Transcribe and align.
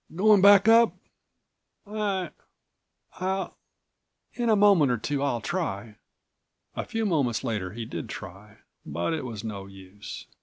"Going 0.15 0.41
back 0.41 0.67
up?" 0.67 0.95
"I—I'll—In 1.85 4.49
a 4.49 4.55
moment 4.55 4.91
or 4.91 4.97
two 4.97 5.21
I'll 5.21 5.41
try." 5.41 5.97
A 6.75 6.83
few 6.85 7.05
moments 7.05 7.43
later 7.43 7.73
he 7.73 7.85
did 7.85 8.09
try, 8.09 8.57
but 8.83 9.13
it 9.13 9.25
was 9.25 9.43
no 9.43 9.67
use. 9.67 10.25